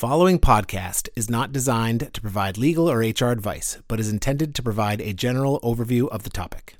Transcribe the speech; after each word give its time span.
following 0.00 0.38
podcast 0.38 1.10
is 1.14 1.28
not 1.28 1.52
designed 1.52 2.08
to 2.14 2.22
provide 2.22 2.56
legal 2.56 2.90
or 2.90 3.00
HR 3.00 3.32
advice, 3.32 3.76
but 3.86 4.00
is 4.00 4.10
intended 4.10 4.54
to 4.54 4.62
provide 4.62 4.98
a 4.98 5.12
general 5.12 5.60
overview 5.60 6.08
of 6.08 6.22
the 6.22 6.30
topic. 6.30 6.76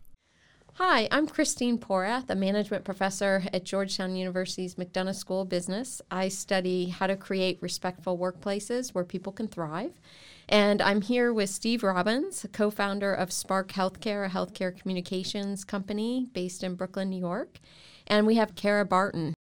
Hi, 0.76 1.06
I'm 1.10 1.26
Christine 1.26 1.76
Porath, 1.76 2.30
a 2.30 2.34
management 2.34 2.82
professor 2.82 3.42
at 3.52 3.66
Georgetown 3.66 4.16
University's 4.16 4.76
McDonough 4.76 5.16
School 5.16 5.42
of 5.42 5.50
Business. 5.50 6.00
I 6.10 6.28
study 6.28 6.88
how 6.88 7.08
to 7.08 7.14
create 7.14 7.58
respectful 7.60 8.16
workplaces 8.16 8.94
where 8.94 9.04
people 9.04 9.32
can 9.32 9.48
thrive. 9.48 10.00
And 10.48 10.80
I'm 10.80 11.02
here 11.02 11.30
with 11.30 11.50
Steve 11.50 11.82
Robbins, 11.82 12.46
co 12.54 12.70
founder 12.70 13.12
of 13.12 13.34
Spark 13.34 13.70
Healthcare, 13.72 14.24
a 14.24 14.30
healthcare 14.30 14.74
communications 14.74 15.66
company 15.66 16.26
based 16.32 16.64
in 16.64 16.74
Brooklyn, 16.74 17.10
New 17.10 17.20
York. 17.20 17.58
And 18.06 18.26
we 18.26 18.36
have 18.36 18.54
Kara 18.54 18.86
Barton, 18.86 19.34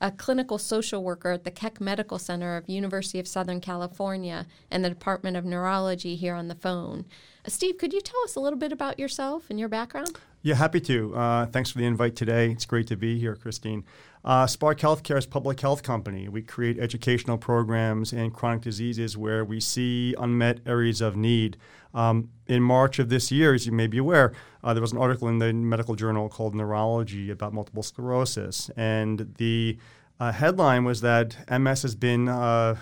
a 0.00 0.10
clinical 0.10 0.58
social 0.58 1.04
worker 1.04 1.30
at 1.30 1.44
the 1.44 1.50
Keck 1.50 1.80
Medical 1.80 2.18
Center 2.18 2.56
of 2.56 2.68
University 2.68 3.18
of 3.18 3.28
Southern 3.28 3.60
California 3.60 4.46
and 4.70 4.84
the 4.84 4.88
Department 4.88 5.36
of 5.36 5.44
Neurology 5.44 6.16
here 6.16 6.34
on 6.34 6.48
the 6.48 6.54
phone. 6.54 7.04
Uh, 7.44 7.50
Steve, 7.50 7.78
could 7.78 7.92
you 7.92 8.00
tell 8.00 8.22
us 8.24 8.34
a 8.34 8.40
little 8.40 8.58
bit 8.58 8.72
about 8.72 8.98
yourself 8.98 9.44
and 9.50 9.58
your 9.58 9.68
background? 9.68 10.18
Yeah, 10.42 10.54
happy 10.54 10.80
to. 10.80 11.14
Uh, 11.14 11.46
thanks 11.46 11.70
for 11.70 11.78
the 11.78 11.84
invite 11.84 12.16
today. 12.16 12.50
It's 12.50 12.64
great 12.64 12.86
to 12.86 12.96
be 12.96 13.18
here, 13.18 13.36
Christine. 13.36 13.84
Uh, 14.24 14.46
Spark 14.46 14.78
Healthcare 14.78 15.18
is 15.18 15.26
a 15.26 15.28
public 15.28 15.60
health 15.60 15.82
company. 15.82 16.28
We 16.28 16.42
create 16.42 16.78
educational 16.78 17.36
programs 17.36 18.12
in 18.12 18.30
chronic 18.30 18.62
diseases 18.62 19.18
where 19.18 19.44
we 19.44 19.60
see 19.60 20.14
unmet 20.18 20.60
areas 20.66 21.02
of 21.02 21.14
need. 21.14 21.58
Um, 21.92 22.30
in 22.46 22.62
March 22.62 22.98
of 22.98 23.08
this 23.08 23.30
year, 23.30 23.52
as 23.52 23.66
you 23.66 23.72
may 23.72 23.86
be 23.86 23.98
aware, 23.98 24.32
uh, 24.62 24.72
there 24.72 24.80
was 24.80 24.92
an 24.92 24.98
article 24.98 25.28
in 25.28 25.38
the 25.38 25.52
medical 25.52 25.94
journal 25.94 26.28
called 26.28 26.54
Neurology 26.54 27.30
about 27.30 27.52
multiple 27.52 27.82
sclerosis. 27.82 28.70
And 28.76 29.34
the 29.38 29.78
uh, 30.20 30.32
headline 30.32 30.84
was 30.84 31.00
that 31.00 31.34
MS 31.50 31.82
has 31.82 31.94
been 31.94 32.28
uh, 32.28 32.76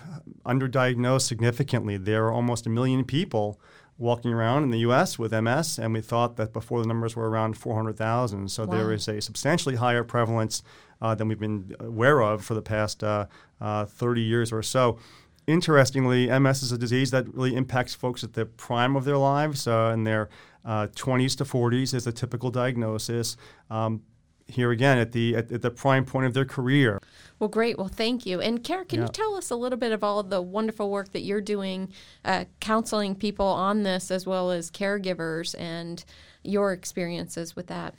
underdiagnosed 0.45 1.25
significantly. 1.25 1.95
There 1.95 2.25
are 2.25 2.33
almost 2.33 2.67
a 2.67 2.69
million 2.69 3.05
people 3.05 3.59
walking 3.97 4.33
around 4.33 4.63
in 4.63 4.71
the 4.71 4.79
U.S. 4.79 5.17
with 5.17 5.31
MS, 5.31 5.79
and 5.79 5.93
we 5.93 6.01
thought 6.01 6.35
that 6.35 6.51
before 6.51 6.81
the 6.81 6.87
numbers 6.87 7.15
were 7.15 7.29
around 7.29 7.57
400,000. 7.57 8.51
So 8.51 8.65
wow. 8.65 8.75
there 8.75 8.91
is 8.91 9.07
a 9.07 9.21
substantially 9.21 9.75
higher 9.75 10.03
prevalence 10.03 10.63
uh, 11.01 11.15
than 11.15 11.29
we've 11.29 11.39
been 11.39 11.75
aware 11.79 12.21
of 12.21 12.43
for 12.43 12.55
the 12.55 12.61
past 12.61 13.03
uh, 13.03 13.27
uh, 13.61 13.85
30 13.85 14.21
years 14.21 14.51
or 14.51 14.61
so. 14.61 14.99
Interestingly, 15.47 16.27
MS 16.27 16.63
is 16.63 16.71
a 16.73 16.77
disease 16.77 17.11
that 17.11 17.33
really 17.33 17.55
impacts 17.55 17.95
folks 17.95 18.23
at 18.23 18.33
the 18.33 18.45
prime 18.45 18.97
of 18.97 19.05
their 19.05 19.17
lives, 19.17 19.65
uh, 19.65 19.91
in 19.93 20.03
their 20.03 20.29
20s 20.65 21.37
to 21.37 21.45
40s 21.45 21.93
is 21.93 22.05
a 22.05 22.11
typical 22.11 22.51
diagnosis. 22.51 23.37
Um, 23.71 24.03
here 24.49 24.71
again 24.71 24.97
at 24.97 25.11
the 25.11 25.35
at, 25.35 25.51
at, 25.51 25.61
the 25.61 25.71
prime 25.71 26.05
point 26.05 26.25
of 26.25 26.33
their 26.33 26.45
career. 26.45 27.01
Well, 27.39 27.47
great. 27.47 27.77
Well, 27.77 27.87
thank 27.87 28.25
you. 28.25 28.41
And 28.41 28.63
Kara, 28.63 28.85
can 28.85 28.99
yeah. 28.99 29.05
you 29.05 29.11
tell 29.11 29.35
us 29.35 29.49
a 29.49 29.55
little 29.55 29.77
bit 29.77 29.91
of 29.91 30.03
all 30.03 30.21
the 30.23 30.41
wonderful 30.41 30.89
work 30.89 31.11
that 31.13 31.21
you're 31.21 31.41
doing, 31.41 31.91
uh, 32.25 32.45
counseling 32.59 33.15
people 33.15 33.45
on 33.45 33.83
this 33.83 34.11
as 34.11 34.25
well 34.25 34.51
as 34.51 34.69
caregivers, 34.69 35.55
and 35.59 36.03
your 36.43 36.73
experiences 36.73 37.55
with 37.55 37.67
that? 37.67 37.95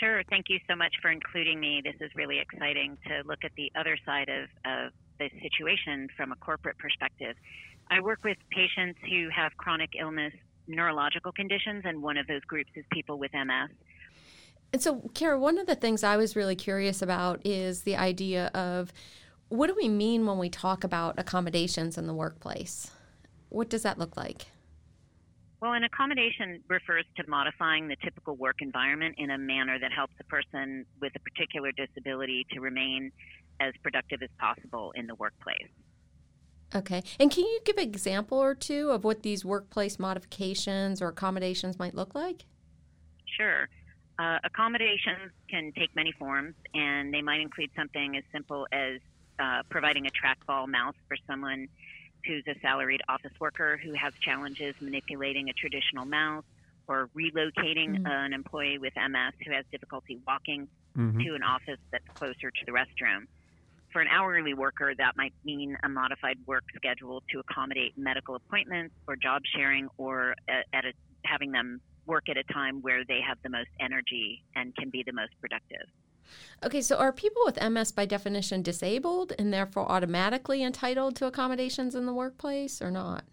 Sure. 0.00 0.22
Thank 0.28 0.46
you 0.48 0.58
so 0.68 0.74
much 0.74 0.94
for 1.00 1.10
including 1.10 1.60
me. 1.60 1.80
This 1.82 1.94
is 2.00 2.10
really 2.14 2.38
exciting 2.38 2.98
to 3.06 3.22
look 3.26 3.44
at 3.44 3.52
the 3.56 3.70
other 3.78 3.96
side 4.04 4.28
of, 4.28 4.48
of 4.64 4.92
the 5.18 5.30
situation 5.40 6.08
from 6.16 6.32
a 6.32 6.36
corporate 6.36 6.78
perspective. 6.78 7.36
I 7.90 8.00
work 8.00 8.24
with 8.24 8.38
patients 8.50 8.98
who 9.08 9.28
have 9.34 9.56
chronic 9.56 9.90
illness, 9.98 10.32
neurological 10.66 11.32
conditions, 11.32 11.82
and 11.84 12.02
one 12.02 12.16
of 12.16 12.26
those 12.26 12.42
groups 12.42 12.70
is 12.74 12.84
people 12.90 13.18
with 13.18 13.32
MS. 13.32 13.70
And 14.72 14.82
so, 14.82 15.10
Kara, 15.14 15.38
one 15.38 15.58
of 15.58 15.66
the 15.66 15.76
things 15.76 16.02
I 16.02 16.16
was 16.16 16.34
really 16.34 16.56
curious 16.56 17.00
about 17.00 17.40
is 17.44 17.82
the 17.82 17.96
idea 17.96 18.46
of 18.54 18.92
what 19.48 19.68
do 19.68 19.74
we 19.76 19.88
mean 19.88 20.26
when 20.26 20.38
we 20.38 20.48
talk 20.48 20.82
about 20.82 21.18
accommodations 21.18 21.96
in 21.96 22.06
the 22.06 22.14
workplace? 22.14 22.90
What 23.50 23.70
does 23.70 23.82
that 23.82 23.98
look 23.98 24.16
like? 24.16 24.46
Well, 25.60 25.72
an 25.72 25.84
accommodation 25.84 26.60
refers 26.68 27.04
to 27.16 27.24
modifying 27.28 27.88
the 27.88 27.96
typical 28.02 28.34
work 28.36 28.56
environment 28.60 29.14
in 29.16 29.30
a 29.30 29.38
manner 29.38 29.78
that 29.78 29.92
helps 29.92 30.12
a 30.20 30.24
person 30.24 30.84
with 31.00 31.12
a 31.14 31.20
particular 31.20 31.70
disability 31.72 32.46
to 32.52 32.60
remain 32.60 33.12
as 33.60 33.72
productive 33.82 34.22
as 34.22 34.28
possible 34.38 34.92
in 34.96 35.06
the 35.06 35.14
workplace. 35.14 35.70
Okay. 36.74 37.02
And 37.20 37.30
can 37.30 37.44
you 37.44 37.60
give 37.64 37.76
an 37.76 37.84
example 37.84 38.38
or 38.38 38.54
two 38.54 38.90
of 38.90 39.04
what 39.04 39.22
these 39.22 39.44
workplace 39.44 39.98
modifications 39.98 41.00
or 41.00 41.08
accommodations 41.08 41.78
might 41.78 41.94
look 41.94 42.14
like? 42.14 42.44
Sure. 43.36 43.68
Uh, 44.18 44.38
accommodations 44.44 45.32
can 45.50 45.72
take 45.72 45.94
many 45.96 46.12
forms, 46.12 46.54
and 46.72 47.12
they 47.12 47.22
might 47.22 47.40
include 47.40 47.70
something 47.76 48.16
as 48.16 48.22
simple 48.32 48.66
as 48.70 49.00
uh, 49.38 49.62
providing 49.68 50.06
a 50.06 50.10
trackball 50.10 50.68
mouse 50.68 50.94
for 51.08 51.16
someone 51.26 51.68
who's 52.24 52.44
a 52.46 52.54
salaried 52.60 53.02
office 53.08 53.32
worker 53.40 53.76
who 53.76 53.92
has 53.92 54.12
challenges 54.20 54.74
manipulating 54.80 55.48
a 55.48 55.52
traditional 55.52 56.04
mouse, 56.04 56.44
or 56.86 57.08
relocating 57.16 57.96
mm-hmm. 57.96 58.06
an 58.06 58.32
employee 58.32 58.78
with 58.78 58.92
MS 58.96 59.32
who 59.44 59.52
has 59.52 59.64
difficulty 59.72 60.20
walking 60.26 60.68
mm-hmm. 60.96 61.18
to 61.20 61.34
an 61.34 61.42
office 61.42 61.78
that's 61.90 62.06
closer 62.14 62.50
to 62.50 62.64
the 62.66 62.72
restroom. 62.72 63.26
For 63.92 64.00
an 64.00 64.08
hourly 64.08 64.54
worker, 64.54 64.92
that 64.96 65.16
might 65.16 65.32
mean 65.44 65.76
a 65.82 65.88
modified 65.88 66.38
work 66.46 66.64
schedule 66.74 67.22
to 67.30 67.38
accommodate 67.38 67.96
medical 67.96 68.34
appointments 68.34 68.94
or 69.06 69.16
job 69.16 69.42
sharing, 69.56 69.88
or 69.98 70.34
at, 70.48 70.66
at 70.72 70.84
a, 70.84 70.92
having 71.24 71.52
them 71.52 71.80
work 72.06 72.28
at 72.28 72.36
a 72.36 72.44
time 72.52 72.80
where 72.82 73.04
they 73.04 73.20
have 73.26 73.38
the 73.42 73.48
most 73.48 73.70
energy 73.80 74.42
and 74.56 74.74
can 74.76 74.90
be 74.90 75.02
the 75.02 75.12
most 75.12 75.32
productive. 75.40 75.86
Okay, 76.64 76.80
so 76.80 76.96
are 76.96 77.12
people 77.12 77.42
with 77.44 77.62
MS 77.62 77.92
by 77.92 78.06
definition 78.06 78.62
disabled 78.62 79.32
and 79.38 79.52
therefore 79.52 79.90
automatically 79.90 80.62
entitled 80.62 81.16
to 81.16 81.26
accommodations 81.26 81.94
in 81.94 82.06
the 82.06 82.14
workplace 82.14 82.80
or 82.80 82.90
not? 82.90 83.24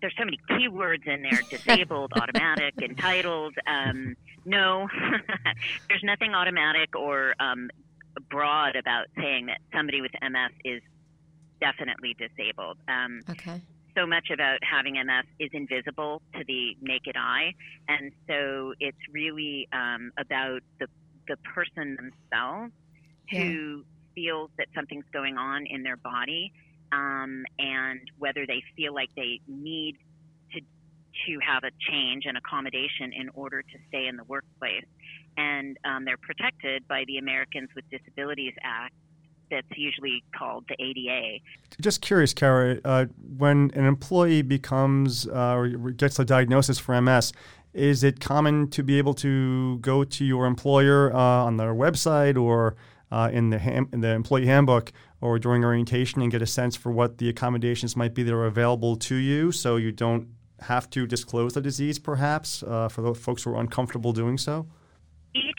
There's 0.00 0.14
so 0.16 0.24
many 0.24 0.38
keywords 0.48 1.06
in 1.06 1.22
there 1.22 1.40
disabled, 1.50 2.12
automatic, 2.20 2.74
entitled. 2.80 3.54
Um, 3.66 4.14
no, 4.44 4.88
there's 5.88 6.04
nothing 6.04 6.34
automatic 6.34 6.94
or 6.94 7.34
um, 7.40 7.68
broad 8.30 8.76
about 8.76 9.06
saying 9.16 9.46
that 9.46 9.58
somebody 9.74 10.00
with 10.00 10.12
MS 10.22 10.52
is 10.64 10.82
definitely 11.60 12.14
disabled. 12.14 12.78
Um, 12.86 13.20
okay 13.28 13.60
so 13.98 14.06
much 14.06 14.30
about 14.32 14.58
having 14.62 14.94
MS 14.94 15.24
is 15.38 15.50
invisible 15.52 16.22
to 16.34 16.44
the 16.46 16.76
naked 16.80 17.16
eye, 17.16 17.54
and 17.88 18.12
so 18.28 18.74
it's 18.80 18.98
really 19.12 19.68
um, 19.72 20.12
about 20.18 20.60
the 20.78 20.86
the 21.26 21.36
person 21.54 21.96
themselves 21.96 22.72
yeah. 23.30 23.42
who 23.42 23.84
feels 24.14 24.50
that 24.56 24.66
something's 24.74 25.04
going 25.12 25.36
on 25.36 25.66
in 25.66 25.82
their 25.82 25.96
body, 25.96 26.52
um, 26.92 27.44
and 27.58 28.00
whether 28.18 28.46
they 28.46 28.62
feel 28.76 28.94
like 28.94 29.10
they 29.16 29.40
need 29.46 29.96
to 30.52 30.60
to 30.60 31.38
have 31.44 31.64
a 31.64 31.70
change 31.90 32.24
and 32.26 32.36
accommodation 32.36 33.12
in 33.12 33.28
order 33.34 33.62
to 33.62 33.78
stay 33.88 34.06
in 34.06 34.16
the 34.16 34.24
workplace, 34.24 34.86
and 35.36 35.76
um, 35.84 36.04
they're 36.04 36.16
protected 36.16 36.86
by 36.88 37.04
the 37.06 37.18
Americans 37.18 37.68
with 37.74 37.84
Disabilities 37.90 38.54
Act 38.62 38.94
that's 39.50 39.66
usually 39.76 40.22
called 40.36 40.64
the 40.68 40.76
ADA. 40.82 41.38
Just 41.80 42.00
curious, 42.00 42.34
Kara, 42.34 42.78
uh, 42.84 43.06
when 43.36 43.70
an 43.74 43.84
employee 43.84 44.42
becomes 44.42 45.26
uh, 45.28 45.54
or 45.54 45.68
gets 45.68 46.18
a 46.18 46.24
diagnosis 46.24 46.78
for 46.78 47.00
MS, 47.00 47.32
is 47.74 48.02
it 48.02 48.20
common 48.20 48.68
to 48.70 48.82
be 48.82 48.98
able 48.98 49.14
to 49.14 49.78
go 49.78 50.04
to 50.04 50.24
your 50.24 50.46
employer 50.46 51.14
uh, 51.14 51.18
on 51.18 51.56
their 51.56 51.74
website 51.74 52.40
or 52.40 52.76
uh, 53.10 53.30
in 53.32 53.50
the 53.50 53.58
ham- 53.58 53.88
in 53.92 54.00
the 54.00 54.08
employee 54.08 54.46
handbook 54.46 54.92
or 55.20 55.38
during 55.38 55.64
orientation 55.64 56.22
and 56.22 56.30
get 56.30 56.42
a 56.42 56.46
sense 56.46 56.76
for 56.76 56.92
what 56.92 57.18
the 57.18 57.28
accommodations 57.28 57.96
might 57.96 58.14
be 58.14 58.22
that 58.22 58.32
are 58.32 58.46
available 58.46 58.96
to 58.96 59.16
you, 59.16 59.50
so 59.50 59.76
you 59.76 59.90
don't 59.90 60.28
have 60.60 60.90
to 60.90 61.06
disclose 61.06 61.54
the 61.54 61.60
disease, 61.60 61.98
perhaps, 61.98 62.62
uh, 62.62 62.88
for 62.88 63.02
those 63.02 63.18
folks 63.18 63.42
who 63.42 63.50
are 63.50 63.60
uncomfortable 63.60 64.12
doing 64.12 64.38
so? 64.38 64.66
Each 65.34 65.54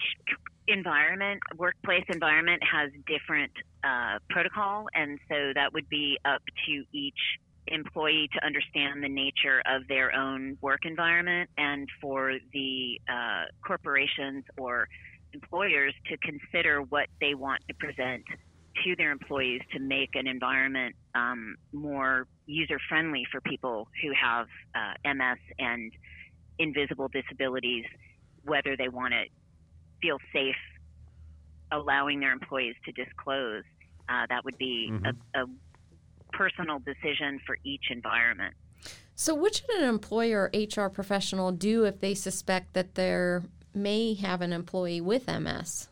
environment, 0.67 1.39
workplace 1.57 2.03
environment 2.09 2.61
has 2.63 2.91
different 3.07 3.51
uh, 3.83 4.19
protocol, 4.29 4.87
and 4.93 5.19
so 5.27 5.51
that 5.55 5.73
would 5.73 5.89
be 5.89 6.17
up 6.25 6.41
to 6.65 6.83
each 6.91 7.19
employee 7.67 8.29
to 8.33 8.45
understand 8.45 9.03
the 9.03 9.09
nature 9.09 9.61
of 9.65 9.87
their 9.87 10.13
own 10.15 10.57
work 10.61 10.81
environment, 10.83 11.49
and 11.57 11.87
for 12.01 12.33
the 12.53 12.99
uh, 13.07 13.43
corporations 13.65 14.43
or 14.57 14.87
employers 15.33 15.93
to 16.09 16.17
consider 16.17 16.81
what 16.81 17.07
they 17.21 17.35
want 17.35 17.61
to 17.67 17.73
present 17.75 18.23
to 18.83 18.95
their 18.95 19.11
employees 19.11 19.61
to 19.73 19.79
make 19.79 20.09
an 20.13 20.27
environment 20.27 20.95
um, 21.15 21.55
more 21.73 22.27
user 22.45 22.79
friendly 22.87 23.23
for 23.31 23.41
people 23.41 23.87
who 24.01 24.11
have 24.13 24.47
uh, 24.75 25.13
MS 25.13 25.39
and 25.57 25.91
invisible 26.59 27.09
disabilities, 27.09 27.85
whether 28.43 28.75
they 28.77 28.89
want 28.89 29.13
to 29.13 29.23
feel 30.01 30.17
safe 30.33 30.55
allowing 31.71 32.19
their 32.19 32.31
employees 32.31 32.75
to 32.85 32.91
disclose. 32.91 33.63
Uh, 34.07 34.25
that 34.29 34.43
would 34.43 34.57
be 34.57 34.89
mm-hmm. 34.91 35.05
a, 35.05 35.43
a 35.43 35.45
personal 36.33 36.79
decision 36.79 37.39
for 37.45 37.57
each 37.63 37.85
environment. 37.91 38.55
So, 39.15 39.35
what 39.35 39.55
should 39.55 39.69
an 39.71 39.83
employer 39.83 40.49
or 40.53 40.85
HR 40.85 40.89
professional 40.89 41.51
do 41.51 41.83
if 41.83 41.99
they 41.99 42.15
suspect 42.15 42.73
that 42.73 42.95
they 42.95 43.39
may 43.73 44.13
have 44.13 44.41
an 44.41 44.53
employee 44.53 45.01
with 45.01 45.27
MS? 45.27 45.89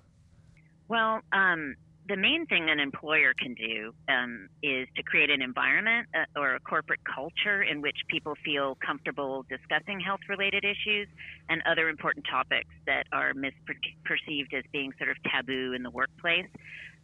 Well, 0.87 1.19
um, 1.33 1.75
the 2.07 2.15
main 2.15 2.45
thing 2.45 2.69
an 2.69 2.79
employer 2.79 3.33
can 3.33 3.53
do 3.53 3.93
um, 4.07 4.49
is 4.63 4.87
to 4.95 5.03
create 5.03 5.29
an 5.29 5.41
environment 5.41 6.07
uh, 6.15 6.39
or 6.39 6.55
a 6.55 6.59
corporate 6.59 7.01
culture 7.03 7.63
in 7.63 7.81
which 7.81 7.97
people 8.07 8.35
feel 8.45 8.77
comfortable 8.85 9.45
discussing 9.49 9.99
health 9.99 10.21
related 10.29 10.63
issues 10.63 11.07
and 11.49 11.61
other 11.69 11.89
important 11.89 12.25
topics 12.29 12.69
that 12.85 13.05
are 13.11 13.33
misperceived 13.33 14.53
as 14.53 14.63
being 14.71 14.91
sort 14.97 15.09
of 15.09 15.17
taboo 15.23 15.73
in 15.73 15.83
the 15.83 15.89
workplace. 15.89 16.47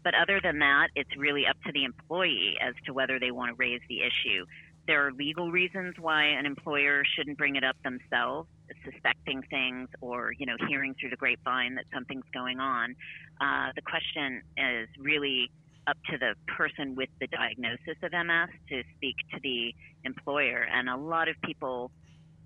But 0.03 0.13
other 0.15 0.39
than 0.41 0.59
that, 0.59 0.89
it's 0.95 1.15
really 1.17 1.45
up 1.47 1.57
to 1.65 1.71
the 1.71 1.83
employee 1.83 2.55
as 2.61 2.73
to 2.85 2.93
whether 2.93 3.19
they 3.19 3.31
want 3.31 3.51
to 3.51 3.55
raise 3.55 3.81
the 3.89 4.01
issue. 4.01 4.45
There 4.85 5.07
are 5.07 5.13
legal 5.13 5.49
reasons 5.49 5.95
why 5.97 6.25
an 6.25 6.45
employer 6.45 7.03
shouldn't 7.15 7.37
bring 7.37 7.55
it 7.55 7.63
up 7.63 7.77
themselves, 7.83 8.49
suspecting 8.83 9.41
things 9.49 9.87
or 10.01 10.33
you 10.37 10.45
know 10.45 10.55
hearing 10.67 10.93
through 10.99 11.11
the 11.11 11.15
grapevine 11.15 11.75
that 11.75 11.85
something's 11.93 12.25
going 12.33 12.59
on. 12.59 12.95
Uh, 13.43 13.71
the 13.75 13.81
question 13.81 14.41
is 14.57 14.87
really 14.97 15.51
up 15.85 15.97
to 16.09 16.17
the 16.17 16.33
person 16.47 16.95
with 16.95 17.09
the 17.19 17.27
diagnosis 17.27 17.97
of 18.01 18.11
MS 18.13 18.49
to 18.69 18.83
speak 18.95 19.17
to 19.33 19.39
the 19.43 19.75
employer, 20.05 20.65
and 20.71 20.87
a 20.87 20.95
lot 20.95 21.27
of 21.27 21.35
people 21.43 21.91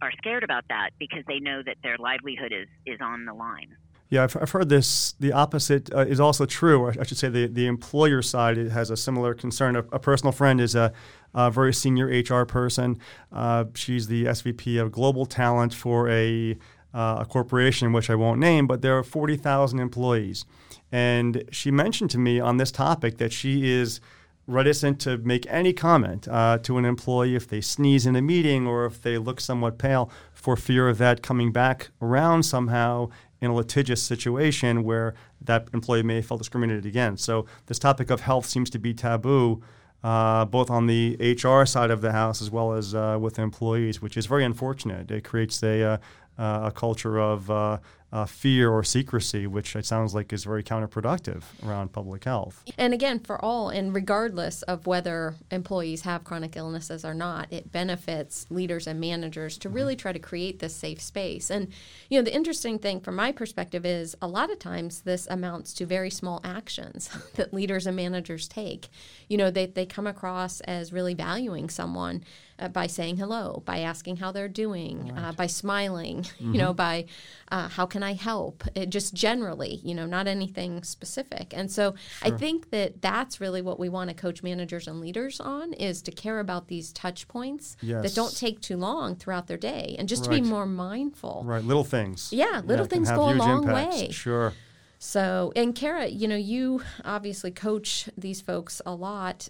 are 0.02 0.12
scared 0.18 0.44
about 0.44 0.64
that 0.70 0.92
because 0.98 1.24
they 1.28 1.40
know 1.40 1.62
that 1.64 1.76
their 1.84 1.98
livelihood 2.00 2.52
is 2.52 2.68
is 2.88 3.00
on 3.00 3.26
the 3.26 3.34
line. 3.34 3.76
Yeah, 4.10 4.24
I've, 4.24 4.38
I've 4.38 4.52
heard 4.52 4.70
this. 4.70 5.14
The 5.20 5.34
opposite 5.34 5.94
uh, 5.94 6.00
is 6.00 6.20
also 6.20 6.46
true. 6.46 6.82
Or 6.82 6.94
I 7.00 7.04
should 7.04 7.18
say 7.18 7.30
the, 7.30 7.48
the 7.48 7.68
employer 7.68 8.22
side 8.22 8.58
has 8.58 8.90
a 8.90 8.96
similar 8.96 9.34
concern. 9.34 9.76
A, 9.76 9.80
a 9.92 10.00
personal 10.00 10.32
friend 10.32 10.62
is 10.62 10.76
a, 10.76 10.94
a, 11.34 11.52
very 11.52 11.74
senior 11.74 12.08
HR 12.08 12.46
person. 12.46 13.00
Uh, 13.34 13.66
she's 13.76 14.08
the 14.08 14.26
SVP 14.26 14.82
of 14.82 14.94
global 14.94 15.26
talent 15.26 15.74
for 15.74 16.10
a, 16.10 16.58
uh, 16.94 17.18
a 17.20 17.26
corporation, 17.26 17.94
which 17.94 18.10
I 18.10 18.16
won't 18.16 18.40
name, 18.40 18.68
but 18.68 18.82
there 18.82 18.98
are 18.98 19.04
40,000 19.04 19.80
employees. 19.80 20.46
And 20.92 21.44
she 21.52 21.72
mentioned 21.72 22.10
to 22.12 22.18
me 22.18 22.40
on 22.40 22.58
this 22.58 22.72
topic 22.72 23.18
that 23.18 23.34
she 23.34 23.70
is 23.70 24.00
reticent 24.48 25.00
to 25.02 25.18
make 25.18 25.46
any 25.50 25.74
comment 25.74 26.28
uh, 26.30 26.58
to 26.60 26.78
an 26.78 26.86
employee 26.86 27.36
if 27.36 27.48
they 27.48 27.60
sneeze 27.60 28.06
in 28.06 28.16
a 28.16 28.22
meeting 28.22 28.66
or 28.66 28.86
if 28.86 29.02
they 29.02 29.18
look 29.18 29.42
somewhat 29.42 29.78
pale 29.78 30.10
for 30.34 30.56
fear 30.56 30.88
of 30.88 30.98
that 30.98 31.22
coming 31.22 31.52
back 31.52 31.90
around 32.02 32.44
somehow 32.44 33.10
in 33.42 33.52
a 33.52 33.54
litigious 33.54 34.02
situation 34.02 34.84
where 34.84 35.14
that 35.42 35.68
employee 35.74 36.02
may 36.02 36.22
feel 36.22 36.38
discriminated 36.38 36.86
against. 36.86 37.24
So 37.26 37.46
this 37.68 37.78
topic 37.78 38.10
of 38.10 38.22
health 38.22 38.46
seems 38.46 38.70
to 38.72 38.80
be 38.80 38.94
taboo, 38.94 39.62
uh, 40.04 40.46
both 40.46 40.70
on 40.70 40.88
the 40.88 41.18
HR 41.20 41.66
side 41.66 41.92
of 41.92 42.02
the 42.02 42.14
house 42.14 42.42
as 42.42 42.50
well 42.50 42.74
as 42.74 42.96
uh, 42.96 43.18
with 43.20 43.38
employees, 43.38 44.02
which 44.02 44.16
is 44.16 44.26
very 44.26 44.46
unfortunate. 44.46 45.12
It 45.12 45.24
creates 45.24 45.62
a, 45.62 45.84
uh, 45.84 45.98
a 46.38 46.72
culture 46.74 47.20
of 47.20 47.50
uh, 47.50 47.78
uh, 48.12 48.26
fear 48.26 48.72
or 48.72 48.84
secrecy, 48.84 49.48
which 49.48 49.76
it 49.76 49.86
sounds 49.86 50.16
like 50.16 50.32
is 50.32 50.46
very 50.46 50.64
counterproductive 50.64 51.44
around 51.66 51.92
public 51.92 52.24
health. 52.24 52.64
And 52.78 52.94
again, 52.94 53.20
for 53.20 53.44
all 53.44 53.70
and 53.70 53.94
regardless 53.94 54.62
of 54.64 54.88
whether 54.88 55.36
employees 55.52 56.02
have 56.02 56.24
chronic 56.24 56.56
illnesses 56.56 57.04
or 57.04 57.14
not, 57.14 57.52
it 57.52 57.72
benefits 57.72 58.46
leaders 58.50 58.88
and 58.88 59.00
managers 59.00 59.58
to 59.60 59.70
really 59.70 59.94
mm-hmm. 59.94 60.02
try 60.02 60.14
to 60.14 60.20
create 60.20 60.60
this 60.60 60.76
safe 60.76 61.02
space. 61.02 61.50
And 61.50 61.68
you 62.10 62.18
know, 62.18 62.24
the 62.24 62.34
interesting 62.34 62.80
thing 62.80 63.02
from 63.02 63.16
my 63.16 63.34
perspective 63.34 63.86
is 63.86 64.16
a 64.22 64.28
lot 64.28 64.52
of 64.52 64.60
times 64.60 65.02
this 65.02 65.28
amounts 65.30 65.74
to 65.74 65.86
very 65.86 66.10
small 66.10 66.40
actions 66.46 67.10
that 67.36 67.54
leaders 67.54 67.86
and 67.86 67.98
managers 67.98 68.48
take. 68.48 68.88
You 69.28 69.38
know, 69.38 69.52
they, 69.52 69.66
they 69.66 69.86
come 69.86 70.08
across 70.08 70.62
as 70.62 70.94
really 70.94 71.14
valuing 71.14 71.70
someone 71.70 72.24
uh, 72.60 72.68
by 72.68 72.88
saying 72.88 73.18
hello, 73.18 73.62
by 73.66 73.80
asking 73.80 74.18
how 74.18 74.32
they're 74.32 74.48
doing, 74.48 75.12
uh, 75.12 75.14
right. 75.14 75.30
uh, 75.30 75.32
by 75.34 75.48
smiling, 75.48 76.22
mm-hmm. 76.24 76.54
you 76.54 76.60
know, 76.60 76.74
by 76.74 77.06
uh, 77.52 77.70
how 77.70 77.86
can 77.86 78.04
I 78.04 78.14
help, 78.14 78.64
it 78.76 78.90
just 78.90 79.14
generally, 79.14 79.80
you 79.84 79.94
know, 79.96 80.06
not 80.06 80.28
anything 80.28 80.84
specific. 80.84 81.54
And 81.56 81.72
so 81.72 81.96
sure. 82.22 82.34
I 82.34 82.38
think 82.38 82.72
that 82.72 83.02
that's 83.02 83.40
really 83.40 83.62
what 83.62 83.80
we 83.80 83.90
want 83.90 84.10
to 84.10 84.16
coach 84.16 84.44
managers 84.44 84.88
and 84.88 85.00
leaders 85.00 85.40
on 85.40 85.74
is 85.74 86.02
to 86.04 86.12
care 86.12 86.40
about 86.40 86.68
these 86.68 86.92
touch 86.92 87.28
points 87.28 87.78
yes. 87.82 88.04
that 88.04 88.16
don't 88.16 88.36
take 88.36 88.62
too 88.62 88.78
long 88.78 89.16
throughout 89.16 89.48
their 89.48 89.58
day 89.58 89.96
and 89.98 90.10
just 90.10 90.28
right. 90.28 90.38
to 90.38 90.42
be 90.42 90.50
more 90.50 90.66
mindful. 90.66 91.44
Right, 91.46 91.64
little 91.64 91.84
things. 91.84 92.32
Yeah, 92.32 92.62
little 92.66 92.86
yeah, 92.86 92.90
things 92.90 93.10
go 93.10 93.30
a 93.30 93.34
long 93.34 93.64
impacts. 93.64 93.96
way. 93.96 94.10
Sure. 94.12 94.54
So, 95.00 95.54
and 95.56 95.76
Kara, 95.76 96.08
you 96.08 96.28
know, 96.28 96.36
you 96.36 96.82
obviously 97.06 97.52
coach 97.52 98.10
these 98.18 98.42
folks 98.42 98.82
a 98.86 98.96
lot. 98.96 99.48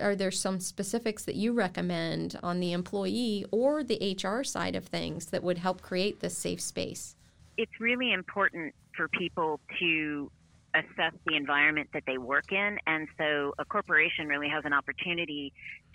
Are 0.00 0.16
there 0.16 0.32
some 0.32 0.58
specifics 0.58 1.24
that 1.24 1.36
you 1.36 1.52
recommend 1.52 2.38
on 2.42 2.58
the 2.58 2.72
employee 2.72 3.46
or 3.52 3.84
the 3.84 4.16
HR 4.20 4.42
side 4.42 4.74
of 4.74 4.86
things 4.86 5.26
that 5.26 5.44
would 5.44 5.58
help 5.58 5.80
create 5.80 6.20
this 6.20 6.36
safe 6.36 6.60
space? 6.60 7.14
It's 7.56 7.78
really 7.78 8.12
important 8.12 8.74
for 8.96 9.06
people 9.08 9.60
to 9.78 10.30
assess 10.74 11.12
the 11.26 11.36
environment 11.36 11.88
that 11.92 12.02
they 12.06 12.18
work 12.18 12.50
in. 12.50 12.78
And 12.86 13.06
so 13.16 13.54
a 13.58 13.64
corporation 13.64 14.26
really 14.26 14.48
has 14.48 14.64
an 14.64 14.72
opportunity 14.72 15.52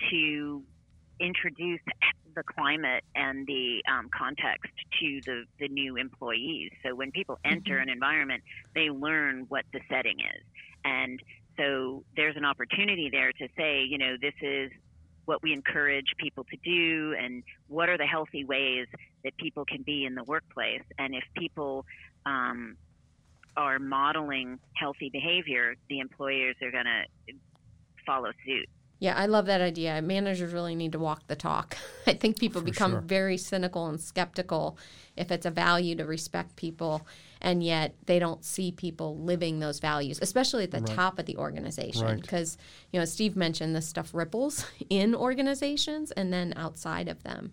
to 0.10 0.64
introduce 1.20 1.82
the 2.36 2.44
climate 2.44 3.04
and 3.16 3.48
the 3.48 3.82
um, 3.92 4.10
context 4.16 4.72
to 5.00 5.22
the, 5.26 5.44
the 5.60 5.68
new 5.68 5.96
employees. 5.96 6.72
So 6.84 6.96
when 6.96 7.12
people 7.12 7.40
enter 7.44 7.76
mm-hmm. 7.76 7.84
an 7.84 7.90
environment, 7.90 8.44
they 8.74 8.90
learn 8.90 9.46
what 9.50 9.66
the 9.74 9.80
setting 9.90 10.20
is. 10.20 10.44
And 10.84 11.22
so 11.58 12.04
there's 12.16 12.36
an 12.36 12.46
opportunity 12.46 13.10
there 13.10 13.32
to 13.32 13.48
say, 13.58 13.84
you 13.84 13.98
know, 13.98 14.16
this 14.22 14.34
is 14.42 14.72
what 15.26 15.42
we 15.42 15.54
encourage 15.54 16.14
people 16.18 16.44
to 16.46 16.58
do 16.64 17.16
and 17.20 17.44
what 17.68 17.90
are 17.90 17.98
the 17.98 18.06
healthy 18.06 18.46
ways 18.46 18.88
that 19.24 19.36
people 19.38 19.66
can 19.66 19.82
be 19.82 20.06
in 20.06 20.16
the 20.16 20.24
workplace. 20.24 20.84
And 21.00 21.16
if 21.16 21.24
people 21.36 21.86
um, 22.26 22.78
are 23.58 23.80
modeling 23.80 24.60
healthy 24.74 25.10
behavior, 25.10 25.76
the 25.90 26.00
employers 26.00 26.56
are 26.62 26.72
going 26.72 26.86
to 26.86 27.34
follow 28.06 28.32
suit. 28.46 28.70
Yeah, 29.00 29.16
I 29.16 29.26
love 29.26 29.46
that 29.48 29.62
idea. 29.62 30.02
Managers 30.02 30.54
really 30.54 30.76
need 30.76 30.94
to 30.94 31.00
walk 31.00 31.28
the 31.28 31.36
talk. 31.36 31.78
I 32.08 32.14
think 32.14 32.40
people 32.40 32.62
For 32.62 32.66
become 32.66 32.92
sure. 32.92 33.02
very 33.02 33.38
cynical 33.38 33.88
and 33.88 34.00
skeptical 34.00 34.78
if 35.16 35.32
it's 35.32 35.46
a 35.46 35.52
value 35.52 35.96
to 35.96 36.06
respect 36.06 36.56
people 36.56 37.06
and 37.42 37.64
yet 37.64 37.96
they 38.08 38.18
don't 38.18 38.44
see 38.44 38.72
people 38.72 39.18
living 39.18 39.60
those 39.60 39.80
values, 39.80 40.20
especially 40.22 40.64
at 40.64 40.72
the 40.72 40.80
right. 40.80 40.96
top 40.96 41.20
of 41.20 41.26
the 41.28 41.38
organization. 41.38 42.20
Because, 42.20 42.58
right. 42.58 42.92
you 42.92 43.00
know, 43.00 43.06
Steve 43.06 43.36
mentioned 43.36 43.76
this 43.76 43.88
stuff 43.88 44.14
ripples 44.14 44.66
in 44.90 45.14
organizations 45.14 46.12
and 46.12 46.34
then 46.34 46.54
outside 46.58 47.08
of 47.08 47.22
them. 47.24 47.52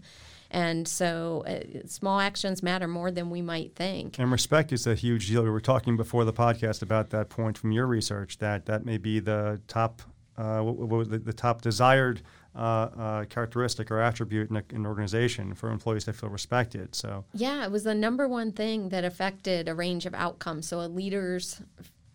And 0.50 0.86
so 0.86 1.44
uh, 1.46 1.86
small 1.86 2.20
actions 2.20 2.62
matter 2.62 2.86
more 2.86 3.10
than 3.10 3.30
we 3.30 3.40
might 3.40 3.74
think. 3.74 4.18
And 4.18 4.30
respect 4.30 4.72
is 4.72 4.86
a 4.86 4.94
huge 4.94 5.28
deal. 5.28 5.42
We 5.42 5.50
were 5.50 5.60
talking 5.60 5.96
before 5.96 6.24
the 6.24 6.32
podcast 6.32 6.82
about 6.82 7.10
that 7.10 7.30
point 7.30 7.56
from 7.56 7.72
your 7.72 7.86
research 7.86 8.38
that 8.38 8.66
that 8.66 8.84
may 8.84 8.98
be 8.98 9.18
the 9.18 9.60
top 9.66 10.02
what, 10.36 10.76
what 10.76 11.10
the, 11.10 11.18
the, 11.18 11.32
top 11.32 11.62
desired 11.62 12.22
uh, 12.54 12.58
uh, 12.58 13.24
characteristic 13.26 13.90
or 13.90 14.00
attribute 14.00 14.50
in, 14.50 14.56
a, 14.56 14.64
in, 14.70 14.76
an 14.76 14.86
organization 14.86 15.54
for 15.54 15.70
employees 15.70 16.04
to 16.04 16.12
feel 16.12 16.28
respected. 16.28 16.94
So 16.94 17.24
yeah, 17.34 17.64
it 17.64 17.70
was 17.70 17.84
the 17.84 17.94
number 17.94 18.28
one 18.28 18.52
thing 18.52 18.90
that 18.90 19.04
affected 19.04 19.68
a 19.68 19.74
range 19.74 20.06
of 20.06 20.14
outcomes. 20.14 20.68
So 20.68 20.80
a 20.80 20.88
leader's 20.88 21.62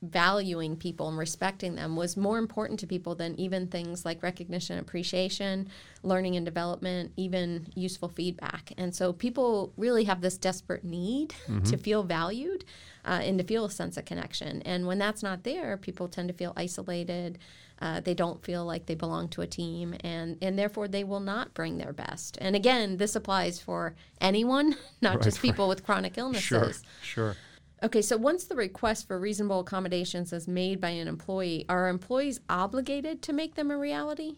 valuing 0.02 0.76
people 0.76 1.10
and 1.10 1.18
respecting 1.18 1.76
them 1.76 1.96
was 1.96 2.16
more 2.16 2.38
important 2.38 2.80
to 2.80 2.88
people 2.88 3.16
than 3.16 3.40
even 3.40 3.68
things 3.68 4.06
like 4.06 4.22
recognition, 4.22 4.78
appreciation, 4.78 5.68
learning 6.04 6.36
and 6.36 6.46
development, 6.46 7.12
even 7.18 7.68
useful 7.74 8.10
feedback. 8.10 8.72
And 8.78 8.94
so 8.94 9.12
people 9.12 9.74
really 9.76 10.04
have 10.04 10.22
this 10.22 10.38
desperate 10.38 10.84
need 10.84 11.34
mm-hmm. 11.48 11.64
to 11.64 11.78
feel 11.78 12.04
valued 12.04 12.64
uh, 13.06 13.22
and 13.24 13.40
to 13.40 13.44
feel 13.44 13.66
a 13.66 13.72
sense 13.72 13.98
of 13.98 14.06
connection. 14.06 14.62
And 14.64 14.86
when 14.86 15.00
that's 15.00 15.24
not 15.24 15.44
there, 15.44 15.78
people 15.78 16.08
tend 16.08 16.28
to 16.28 16.34
feel 16.34 16.54
isolated. 16.56 17.40
Uh, 17.80 18.00
they 18.00 18.14
don't 18.14 18.44
feel 18.44 18.66
like 18.66 18.86
they 18.86 18.96
belong 18.96 19.28
to 19.30 19.42
a 19.42 19.48
team, 19.48 19.96
and, 20.04 20.38
and 20.42 20.58
therefore 20.58 20.88
they 20.88 21.04
will 21.04 21.20
not 21.20 21.54
bring 21.54 21.78
their 21.78 21.94
best. 21.94 22.38
And 22.42 22.56
again, 22.56 22.98
this 22.98 23.16
applies 23.16 23.60
for 23.60 23.96
anyone, 24.20 24.76
not 25.02 25.16
right, 25.16 25.24
just 25.24 25.42
people 25.42 25.66
right. 25.66 25.70
with 25.70 25.84
chronic 25.86 26.18
illnesses. 26.18 26.84
Sure, 27.02 27.34
sure. 27.34 27.36
Okay, 27.84 28.02
so 28.02 28.18
once 28.18 28.46
the 28.46 28.56
request 28.56 29.08
for 29.08 29.20
reasonable 29.20 29.60
accommodations 29.60 30.34
is 30.34 30.48
made 30.48 30.82
by 30.82 30.90
an 30.90 31.08
employee, 31.08 31.66
are 31.70 31.88
employees 31.88 32.40
obligated 32.50 33.22
to 33.22 33.34
make 33.34 33.54
them 33.54 33.70
a 33.70 33.78
reality? 33.78 34.38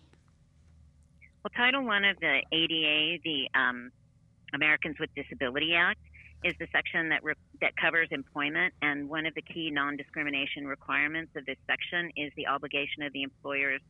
Well, 1.43 1.51
Title 1.55 1.85
One 1.85 2.03
of 2.03 2.19
the 2.19 2.41
ADA, 2.51 3.21
the 3.23 3.47
um, 3.57 3.91
Americans 4.53 4.97
with 4.99 5.09
Disability 5.15 5.73
Act, 5.73 5.99
is 6.43 6.53
the 6.59 6.67
section 6.71 7.09
that 7.09 7.23
re- 7.23 7.33
that 7.61 7.75
covers 7.75 8.07
employment, 8.11 8.73
and 8.81 9.09
one 9.09 9.25
of 9.25 9.35
the 9.35 9.41
key 9.41 9.69
non-discrimination 9.71 10.65
requirements 10.65 11.31
of 11.35 11.45
this 11.45 11.57
section 11.67 12.11
is 12.15 12.31
the 12.37 12.47
obligation 12.47 13.03
of 13.03 13.11
the 13.13 13.23
employers 13.23 13.81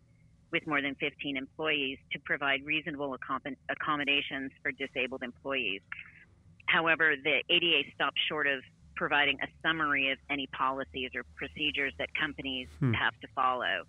with 0.52 0.66
more 0.66 0.82
than 0.82 0.96
15 0.96 1.38
employees 1.38 1.98
to 2.12 2.20
provide 2.20 2.66
reasonable 2.66 3.16
accom- 3.16 3.56
accommodations 3.70 4.52
for 4.64 4.72
disabled 4.72 5.22
employees. 5.22 5.82
However, 6.66 7.16
the 7.24 7.44
ADA 7.50 7.92
stops 7.94 8.20
short 8.28 8.48
of 8.48 8.62
providing 8.96 9.38
a 9.42 9.48
summary 9.62 10.12
of 10.12 10.18
any 10.30 10.48
policies 10.48 11.12
or 11.16 11.24
procedures 11.36 11.94
that 12.00 12.10
companies 12.16 12.68
hmm. 12.80 12.94
have 12.94 13.14
to 13.22 13.28
follow, 13.34 13.84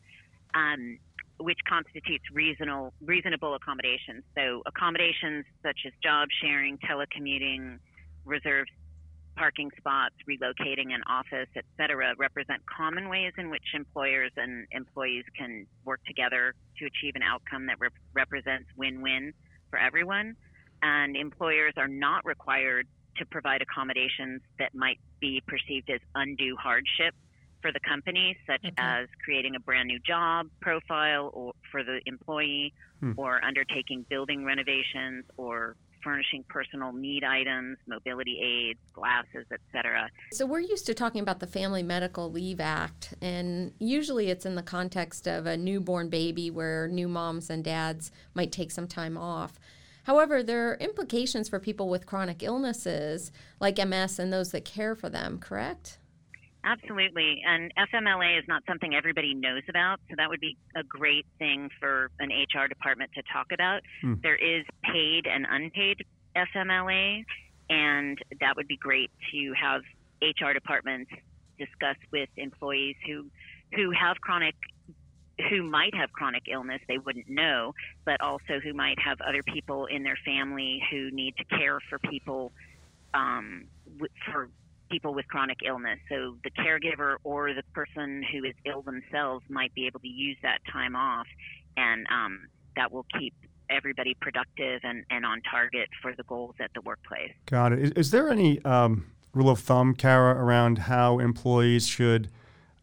um, 0.54 0.98
which 1.38 1.58
constitutes 1.68 2.24
reasonable 2.32 2.92
reasonable 3.04 3.54
accommodations. 3.54 4.22
So 4.36 4.62
accommodations 4.66 5.46
such 5.62 5.80
as 5.86 5.92
job 6.02 6.28
sharing, 6.40 6.78
telecommuting, 6.78 7.78
reserved 8.24 8.70
parking 9.36 9.70
spots, 9.78 10.14
relocating 10.28 10.92
an 10.92 11.02
office, 11.08 11.48
et 11.56 11.64
cetera, 11.76 12.14
represent 12.18 12.60
common 12.66 13.08
ways 13.08 13.32
in 13.38 13.48
which 13.48 13.62
employers 13.74 14.30
and 14.36 14.66
employees 14.72 15.24
can 15.36 15.66
work 15.84 16.00
together 16.06 16.54
to 16.78 16.84
achieve 16.84 17.14
an 17.14 17.22
outcome 17.22 17.66
that 17.66 17.78
rep- 17.80 17.92
represents 18.12 18.68
win 18.76 19.00
win 19.00 19.32
for 19.70 19.78
everyone. 19.78 20.36
And 20.82 21.16
employers 21.16 21.74
are 21.76 21.88
not 21.88 22.24
required 22.26 22.86
to 23.16 23.26
provide 23.26 23.62
accommodations 23.62 24.40
that 24.58 24.74
might 24.74 24.98
be 25.20 25.42
perceived 25.46 25.90
as 25.90 26.00
undue 26.14 26.56
hardship 26.56 27.14
for 27.62 27.72
the 27.72 27.80
company, 27.80 28.36
such 28.46 28.64
okay. 28.64 28.74
as 28.78 29.06
creating 29.24 29.54
a 29.54 29.60
brand 29.60 29.88
new 29.88 29.98
job 29.98 30.46
profile 30.60 31.30
or 31.34 31.52
for 31.70 31.82
the 31.82 32.00
employee, 32.06 32.72
hmm. 33.00 33.12
or 33.16 33.42
undertaking 33.44 34.04
building 34.08 34.44
renovations, 34.44 35.24
or 35.36 35.76
furnishing 36.02 36.44
personal 36.48 36.92
need 36.92 37.24
items, 37.24 37.78
mobility 37.86 38.40
aids, 38.40 38.80
glasses, 38.92 39.46
etc. 39.52 40.08
So 40.32 40.46
we're 40.46 40.60
used 40.60 40.86
to 40.86 40.94
talking 40.94 41.20
about 41.20 41.40
the 41.40 41.46
Family 41.46 41.82
Medical 41.82 42.30
Leave 42.30 42.60
Act, 42.60 43.14
and 43.20 43.72
usually 43.78 44.30
it's 44.30 44.46
in 44.46 44.54
the 44.54 44.62
context 44.62 45.26
of 45.26 45.46
a 45.46 45.56
newborn 45.56 46.08
baby 46.08 46.50
where 46.50 46.88
new 46.88 47.08
moms 47.08 47.50
and 47.50 47.62
dads 47.62 48.10
might 48.34 48.52
take 48.52 48.70
some 48.70 48.88
time 48.88 49.16
off. 49.16 49.58
However, 50.04 50.42
there 50.42 50.70
are 50.70 50.74
implications 50.76 51.48
for 51.48 51.60
people 51.60 51.88
with 51.88 52.06
chronic 52.06 52.42
illnesses 52.42 53.30
like 53.60 53.78
MS 53.78 54.18
and 54.18 54.32
those 54.32 54.50
that 54.50 54.64
care 54.64 54.96
for 54.96 55.08
them, 55.08 55.38
correct? 55.38 55.98
Absolutely. 56.64 57.42
And 57.46 57.72
FMLA 57.76 58.38
is 58.38 58.44
not 58.46 58.62
something 58.68 58.94
everybody 58.94 59.34
knows 59.34 59.62
about. 59.68 60.00
So 60.08 60.14
that 60.18 60.28
would 60.28 60.40
be 60.40 60.56
a 60.76 60.82
great 60.82 61.26
thing 61.38 61.70
for 61.80 62.10
an 62.18 62.30
HR 62.30 62.68
department 62.68 63.10
to 63.14 63.22
talk 63.32 63.46
about. 63.52 63.80
Hmm. 64.02 64.14
There 64.22 64.36
is 64.36 64.64
paid 64.84 65.26
and 65.26 65.46
unpaid 65.48 66.04
FMLA. 66.36 67.24
And 67.70 68.18
that 68.40 68.56
would 68.56 68.68
be 68.68 68.76
great 68.76 69.10
to 69.32 69.52
have 69.60 69.82
HR 70.22 70.52
departments 70.52 71.10
discuss 71.58 71.96
with 72.12 72.28
employees 72.36 72.96
who, 73.06 73.26
who 73.74 73.90
have 73.92 74.20
chronic 74.20 74.54
who 75.48 75.62
might 75.62 75.94
have 75.94 76.12
chronic 76.12 76.42
illness 76.52 76.80
they 76.86 76.98
wouldn't 76.98 77.28
know, 77.28 77.72
but 78.04 78.20
also 78.20 78.60
who 78.62 78.74
might 78.74 78.98
have 78.98 79.18
other 79.22 79.42
people 79.42 79.86
in 79.86 80.02
their 80.02 80.18
family 80.22 80.82
who 80.90 81.10
need 81.10 81.34
to 81.36 81.44
care 81.44 81.78
for 81.88 81.98
people 81.98 82.52
um, 83.14 83.64
for 84.30 84.50
people 84.90 85.14
with 85.14 85.26
chronic 85.28 85.58
illness. 85.66 85.98
So 86.08 86.36
the 86.44 86.50
caregiver 86.50 87.16
or 87.24 87.54
the 87.54 87.62
person 87.72 88.24
who 88.32 88.44
is 88.44 88.54
ill 88.66 88.82
themselves 88.82 89.44
might 89.48 89.74
be 89.74 89.86
able 89.86 90.00
to 90.00 90.08
use 90.08 90.36
that 90.42 90.58
time 90.70 90.96
off, 90.96 91.26
and 91.76 92.06
um, 92.10 92.48
that 92.76 92.92
will 92.92 93.06
keep 93.18 93.34
everybody 93.70 94.16
productive 94.20 94.80
and, 94.82 95.04
and 95.10 95.24
on 95.24 95.40
target 95.48 95.88
for 96.02 96.14
the 96.14 96.24
goals 96.24 96.56
at 96.60 96.70
the 96.74 96.80
workplace. 96.80 97.32
Got 97.46 97.72
it. 97.72 97.78
Is, 97.78 97.90
is 97.92 98.10
there 98.10 98.28
any 98.28 98.62
um, 98.64 99.06
rule 99.32 99.50
of 99.50 99.60
thumb, 99.60 99.94
Kara, 99.94 100.34
around 100.34 100.78
how 100.78 101.18
employees 101.18 101.86
should? 101.86 102.28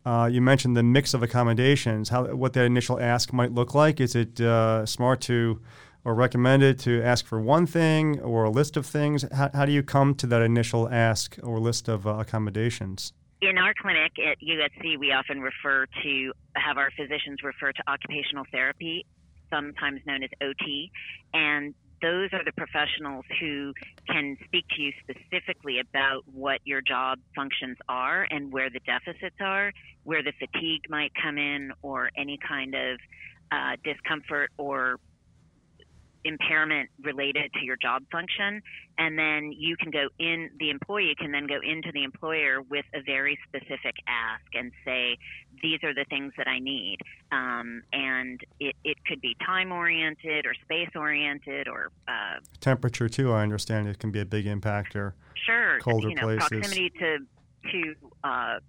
Uh, 0.06 0.30
you 0.32 0.42
mentioned 0.42 0.78
the 0.78 0.84
mix 0.84 1.14
of 1.14 1.22
accommodations. 1.22 2.10
How 2.10 2.34
what 2.34 2.54
that 2.54 2.64
initial 2.64 2.98
ask 3.00 3.34
might 3.34 3.52
look 3.52 3.76
like? 3.76 4.00
Is 4.00 4.16
it 4.16 4.40
uh, 4.40 4.86
smart 4.86 5.20
to 5.22 5.60
or 6.04 6.14
recommended 6.14 6.80
to 6.80 7.02
ask 7.02 7.26
for 7.26 7.40
one 7.40 7.66
thing 7.66 8.20
or 8.22 8.44
a 8.44 8.50
list 8.50 8.78
of 8.78 8.86
things? 8.86 9.26
How, 9.34 9.50
how 9.54 9.66
do 9.66 9.72
you 9.72 9.84
come 9.84 10.16
to 10.16 10.28
that 10.28 10.42
initial 10.42 10.90
ask 10.90 11.38
or 11.44 11.60
list 11.60 11.88
of 11.88 12.08
uh, 12.08 12.16
accommodations? 12.16 13.14
In 13.42 13.58
our 13.58 13.74
clinic 13.80 14.14
at 14.20 14.40
USC, 14.40 14.98
we 14.98 15.12
often 15.12 15.42
refer 15.42 15.86
to 16.04 16.34
have 16.56 16.78
our 16.78 16.90
physicians 16.92 17.44
refer 17.44 17.72
to 17.72 17.84
occupational 17.88 18.46
therapy, 18.52 19.06
sometimes 19.52 20.02
known 20.06 20.24
as 20.24 20.30
OT, 20.42 20.92
and 21.34 21.76
those 22.02 22.30
are 22.34 22.44
the 22.44 22.52
professionals 22.52 23.26
who 23.40 23.74
can 24.08 24.38
speak 24.46 24.66
to 24.76 24.82
you 24.82 24.92
specifically 25.02 25.80
about 25.80 26.24
what 26.32 26.60
your 26.64 26.82
job 26.82 27.20
functions 27.36 27.78
are 27.90 28.28
and 28.30 28.52
where 28.52 28.70
the 28.70 28.80
deficits 28.80 29.36
are, 29.40 29.72
where 30.04 30.22
the 30.22 30.34
fatigue 30.34 30.82
might 30.90 31.12
come 31.22 31.38
in, 31.38 31.72
or 31.82 32.12
any 32.16 32.38
kind 32.38 32.76
of 32.76 33.00
uh, 33.52 33.76
discomfort 33.84 34.52
or 34.58 34.98
impairment 36.28 36.90
related 37.02 37.52
to 37.54 37.64
your 37.64 37.78
job 37.82 38.04
function 38.12 38.62
and 38.98 39.18
then 39.18 39.52
you 39.52 39.78
can 39.78 39.92
go 39.92 40.08
in 40.20 40.50
the 40.60 40.70
employee 40.70 41.16
can 41.18 41.32
then 41.32 41.48
go 41.48 41.60
into 41.64 41.92
the 41.94 42.04
employer 42.04 42.62
with 42.70 42.86
a 42.94 43.02
very 43.06 43.38
specific 43.48 43.96
ask 44.08 44.44
and 44.54 44.72
say 44.84 45.18
these 45.62 45.80
are 45.84 45.94
the 45.94 46.06
things 46.10 46.34
that 46.38 46.48
i 46.48 46.60
need. 46.60 46.98
Um, 47.32 47.84
and 47.94 48.40
it, 48.60 48.76
it 48.84 48.98
could 49.06 49.22
be 49.22 49.36
time 49.46 49.72
oriented 49.72 50.46
or 50.46 50.54
space 50.64 50.90
oriented 50.96 51.68
or 51.68 51.92
uh, 52.08 52.40
temperature 52.60 53.10
too 53.10 53.32
i 53.32 53.42
understand 53.44 53.88
it 53.88 54.00
can 54.00 54.12
be 54.12 54.20
a 54.20 54.26
big 54.26 54.46
impactor. 54.46 55.14
Sure 55.46 55.80
colder 55.80 56.10
you 56.10 56.16
know, 56.16 56.24
places. 56.24 56.48
proximity 56.48 56.90
to 57.00 57.18
to 57.72 57.96
uh, 58.24 58.60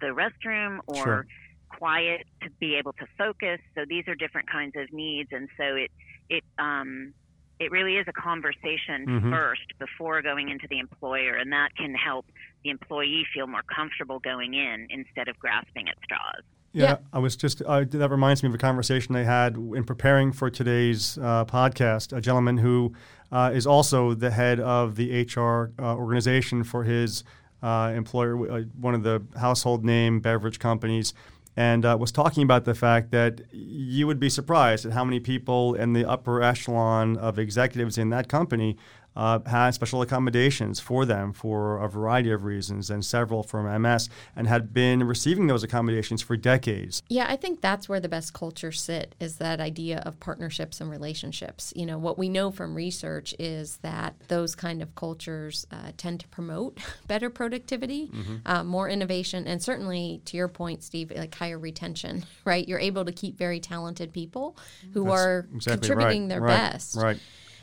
the 0.00 0.06
restroom 0.06 0.78
or 0.86 0.96
sure. 0.96 1.26
quiet 1.68 2.26
to 2.42 2.50
be 2.58 2.74
able 2.76 2.92
to 2.94 3.06
focus. 3.16 3.60
So 3.74 3.84
these 3.88 4.04
are 4.08 4.14
different 4.14 4.50
kinds 4.50 4.74
of 4.76 4.92
needs 4.92 5.30
and 5.32 5.48
so 5.56 5.64
it 5.74 5.90
it 6.28 6.44
um, 6.58 7.14
it 7.60 7.70
really 7.70 7.96
is 7.96 8.06
a 8.06 8.12
conversation 8.12 9.06
mm-hmm. 9.06 9.32
first 9.32 9.78
before 9.78 10.22
going 10.22 10.48
into 10.48 10.66
the 10.68 10.78
employer, 10.78 11.34
and 11.34 11.52
that 11.52 11.70
can 11.76 11.94
help 11.94 12.26
the 12.62 12.70
employee 12.70 13.26
feel 13.34 13.46
more 13.46 13.62
comfortable 13.62 14.20
going 14.20 14.54
in 14.54 14.86
instead 14.90 15.28
of 15.28 15.38
grasping 15.38 15.88
at 15.88 15.96
straws. 16.04 16.44
Yeah, 16.72 16.84
yeah. 16.84 16.96
I 17.12 17.18
was 17.18 17.34
just, 17.34 17.62
uh, 17.62 17.84
that 17.88 18.10
reminds 18.10 18.42
me 18.42 18.48
of 18.48 18.54
a 18.54 18.58
conversation 18.58 19.16
I 19.16 19.24
had 19.24 19.56
in 19.56 19.84
preparing 19.84 20.32
for 20.32 20.50
today's 20.50 21.18
uh, 21.18 21.44
podcast. 21.46 22.16
A 22.16 22.20
gentleman 22.20 22.58
who 22.58 22.92
uh, 23.32 23.50
is 23.54 23.66
also 23.66 24.14
the 24.14 24.30
head 24.30 24.60
of 24.60 24.96
the 24.96 25.22
HR 25.24 25.72
uh, 25.78 25.96
organization 25.96 26.64
for 26.64 26.84
his 26.84 27.24
uh, 27.62 27.92
employer, 27.94 28.50
uh, 28.50 28.62
one 28.78 28.94
of 28.94 29.02
the 29.02 29.22
household 29.38 29.84
name 29.84 30.20
beverage 30.20 30.58
companies 30.58 31.14
and 31.58 31.84
uh, 31.84 31.96
was 31.98 32.12
talking 32.12 32.44
about 32.44 32.64
the 32.66 32.74
fact 32.74 33.10
that 33.10 33.40
you 33.50 34.06
would 34.06 34.20
be 34.20 34.30
surprised 34.30 34.86
at 34.86 34.92
how 34.92 35.02
many 35.02 35.18
people 35.18 35.74
in 35.74 35.92
the 35.92 36.08
upper 36.08 36.40
echelon 36.40 37.16
of 37.16 37.36
executives 37.36 37.98
in 37.98 38.10
that 38.10 38.28
company 38.28 38.76
uh, 39.18 39.40
had 39.46 39.72
special 39.72 40.00
accommodations 40.00 40.78
for 40.78 41.04
them 41.04 41.32
for 41.32 41.82
a 41.82 41.88
variety 41.88 42.30
of 42.30 42.44
reasons, 42.44 42.88
and 42.88 43.04
several 43.04 43.42
from 43.42 43.82
MS, 43.82 44.08
and 44.36 44.46
had 44.46 44.72
been 44.72 45.02
receiving 45.02 45.48
those 45.48 45.64
accommodations 45.64 46.22
for 46.22 46.36
decades. 46.36 47.02
Yeah, 47.08 47.26
I 47.28 47.34
think 47.34 47.60
that's 47.60 47.88
where 47.88 47.98
the 47.98 48.08
best 48.08 48.32
cultures 48.32 48.80
sit 48.80 49.16
is 49.18 49.38
that 49.38 49.60
idea 49.60 49.98
of 50.06 50.20
partnerships 50.20 50.80
and 50.80 50.88
relationships. 50.88 51.72
You 51.74 51.84
know, 51.84 51.98
what 51.98 52.16
we 52.16 52.28
know 52.28 52.52
from 52.52 52.76
research 52.76 53.34
is 53.40 53.78
that 53.78 54.14
those 54.28 54.54
kind 54.54 54.80
of 54.80 54.94
cultures 54.94 55.66
uh, 55.72 55.90
tend 55.96 56.20
to 56.20 56.28
promote 56.28 56.78
better 57.08 57.28
productivity, 57.28 58.06
mm-hmm. 58.06 58.36
uh, 58.46 58.62
more 58.62 58.88
innovation, 58.88 59.48
and 59.48 59.60
certainly, 59.60 60.22
to 60.26 60.36
your 60.36 60.48
point, 60.48 60.84
Steve, 60.84 61.10
like 61.16 61.34
higher 61.34 61.58
retention, 61.58 62.24
right? 62.44 62.68
You're 62.68 62.78
able 62.78 63.04
to 63.04 63.12
keep 63.12 63.36
very 63.36 63.58
talented 63.58 64.12
people 64.12 64.56
who 64.94 65.04
that's 65.04 65.20
are 65.20 65.48
exactly 65.52 65.88
contributing 65.88 66.22
right. 66.22 66.28
their 66.28 66.40
right. 66.40 66.72
best. 66.72 66.94
Right. 66.94 67.18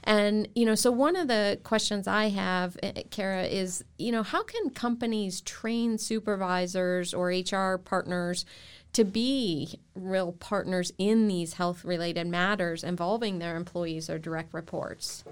And, 0.06 0.48
you 0.54 0.66
know, 0.66 0.76
so 0.76 0.92
one 0.92 1.16
of 1.16 1.28
the 1.28 1.60
questions 1.64 2.08
I 2.08 2.30
have, 2.30 2.78
eh, 2.84 3.04
Kara, 3.10 3.44
is, 3.44 3.84
you 3.98 4.12
know, 4.12 4.22
how 4.22 4.44
can 4.44 4.70
companies 4.70 5.42
train 5.42 5.98
supervisors 5.98 7.14
or 7.14 7.30
HR 7.30 7.78
partners 7.78 8.46
to 8.94 9.04
be 9.04 9.80
real 9.96 10.32
partners 10.34 10.92
in 11.00 11.28
these 11.28 11.54
health 11.54 11.84
related 11.84 12.28
matters 12.28 12.84
involving 12.84 13.40
their 13.40 13.58
employees 13.58 14.10
or 14.10 14.20
direct 14.20 14.54
reports? 14.54 15.24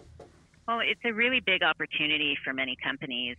Well, 0.67 0.79
it's 0.79 1.01
a 1.05 1.13
really 1.13 1.39
big 1.39 1.61
opportunity 1.61 2.35
for 2.43 2.51
many 2.51 2.75
companies. 2.83 3.37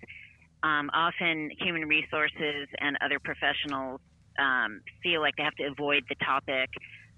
Um, 0.63 0.89
often, 0.95 1.51
human 1.59 1.89
resources 1.89 2.69
and 2.79 2.97
other 3.05 3.19
professionals 3.19 4.01
um, 4.39 4.83
feel 5.03 5.21
like 5.21 5.37
they 5.37 5.43
have 5.43 5.55
to 5.57 5.65
avoid 5.65 6.05
the 6.09 6.15
topic 6.25 6.71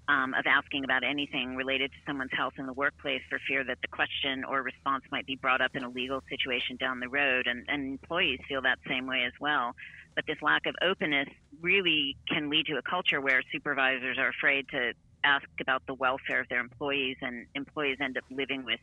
um, 0.07 0.33
of 0.33 0.45
asking 0.45 0.83
about 0.83 1.03
anything 1.03 1.55
related 1.55 1.91
to 1.91 1.97
someone's 2.05 2.31
health 2.31 2.53
in 2.57 2.65
the 2.65 2.73
workplace 2.73 3.21
for 3.29 3.39
fear 3.47 3.63
that 3.63 3.77
the 3.81 3.87
question 3.87 4.43
or 4.45 4.61
response 4.61 5.03
might 5.11 5.25
be 5.25 5.35
brought 5.35 5.61
up 5.61 5.75
in 5.75 5.83
a 5.83 5.89
legal 5.89 6.21
situation 6.29 6.77
down 6.77 6.99
the 6.99 7.09
road. 7.09 7.47
And, 7.47 7.65
and 7.67 7.85
employees 7.85 8.39
feel 8.47 8.61
that 8.61 8.79
same 8.87 9.05
way 9.05 9.23
as 9.25 9.33
well. 9.39 9.75
But 10.15 10.25
this 10.25 10.37
lack 10.41 10.65
of 10.65 10.75
openness 10.81 11.27
really 11.61 12.17
can 12.27 12.49
lead 12.49 12.65
to 12.67 12.77
a 12.77 12.81
culture 12.81 13.21
where 13.21 13.41
supervisors 13.51 14.17
are 14.17 14.29
afraid 14.29 14.67
to 14.69 14.93
ask 15.23 15.45
about 15.59 15.83
the 15.87 15.93
welfare 15.93 16.39
of 16.39 16.49
their 16.49 16.59
employees, 16.59 17.17
and 17.21 17.45
employees 17.53 17.97
end 18.01 18.17
up 18.17 18.23
living 18.31 18.63
with 18.63 18.79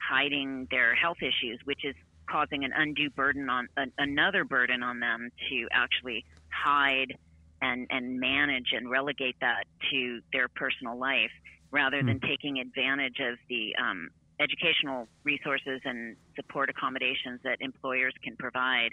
hiding 0.00 0.68
their 0.70 0.94
health 0.94 1.18
issues, 1.20 1.58
which 1.64 1.84
is 1.84 1.94
causing 2.28 2.64
an 2.64 2.72
undue 2.74 3.10
burden 3.10 3.50
on 3.50 3.68
uh, 3.76 3.86
another 3.98 4.44
burden 4.44 4.82
on 4.82 5.00
them 5.00 5.30
to 5.48 5.66
actually 5.72 6.24
hide 6.48 7.16
and, 7.62 7.86
and 7.90 8.18
manage 8.18 8.72
and 8.72 8.90
relegate 8.90 9.36
that 9.40 9.64
to 9.90 10.20
their 10.32 10.48
personal 10.48 10.98
life 10.98 11.30
rather 11.70 12.02
than 12.02 12.18
hmm. 12.18 12.26
taking 12.26 12.58
advantage 12.58 13.20
of 13.20 13.38
the 13.48 13.74
um, 13.76 14.08
educational 14.40 15.06
resources 15.22 15.80
and 15.84 16.16
support 16.34 16.70
accommodations 16.70 17.40
that 17.44 17.58
employers 17.60 18.14
can 18.24 18.36
provide. 18.36 18.90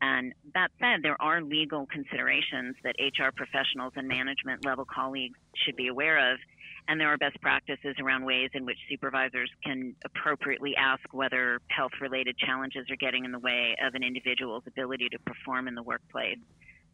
And 0.00 0.34
that 0.54 0.70
said, 0.80 1.02
there 1.02 1.20
are 1.22 1.40
legal 1.40 1.86
considerations 1.86 2.74
that 2.82 2.96
HR 2.98 3.30
professionals 3.34 3.92
and 3.96 4.08
management 4.08 4.64
level 4.64 4.84
colleagues 4.84 5.38
should 5.64 5.76
be 5.76 5.88
aware 5.88 6.32
of. 6.32 6.38
and 6.88 7.00
there 7.00 7.12
are 7.12 7.16
best 7.16 7.40
practices 7.40 7.94
around 8.00 8.24
ways 8.24 8.50
in 8.54 8.66
which 8.66 8.78
supervisors 8.90 9.48
can 9.64 9.94
appropriately 10.04 10.74
ask 10.76 11.02
whether 11.12 11.60
health 11.68 11.92
related 12.00 12.36
challenges 12.36 12.90
are 12.90 12.96
getting 12.96 13.24
in 13.24 13.30
the 13.30 13.38
way 13.38 13.76
of 13.86 13.94
an 13.94 14.02
individual's 14.02 14.64
ability 14.66 15.08
to 15.08 15.18
perform 15.20 15.68
in 15.68 15.76
the 15.76 15.82
workplace 15.82 16.38